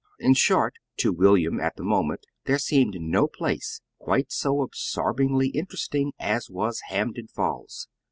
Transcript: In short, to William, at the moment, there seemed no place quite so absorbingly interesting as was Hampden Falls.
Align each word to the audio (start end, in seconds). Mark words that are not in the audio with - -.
In 0.17 0.33
short, 0.33 0.73
to 0.97 1.11
William, 1.13 1.59
at 1.59 1.75
the 1.75 1.83
moment, 1.83 2.25
there 2.45 2.57
seemed 2.57 2.99
no 2.99 3.27
place 3.27 3.81
quite 3.99 4.31
so 4.31 4.63
absorbingly 4.63 5.49
interesting 5.49 6.11
as 6.19 6.49
was 6.49 6.81
Hampden 6.87 7.27
Falls. 7.27 7.87